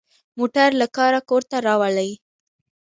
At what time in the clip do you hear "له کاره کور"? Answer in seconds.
0.81-1.41